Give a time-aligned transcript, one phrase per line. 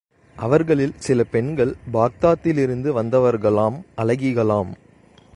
[0.35, 4.71] அவர்களில் சில பெண்கள் பாக்தாதிலிருந்து வந்தவர்களாம், அழகிகளாம்.